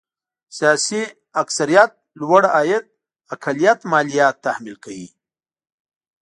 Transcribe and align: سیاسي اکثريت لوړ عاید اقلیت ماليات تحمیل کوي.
سیاسي 0.57 1.01
اکثريت 1.41 1.91
لوړ 2.19 2.43
عاید 2.55 2.85
اقلیت 3.33 3.79
ماليات 3.91 4.35
تحمیل 4.45 4.75
کوي. 4.83 5.07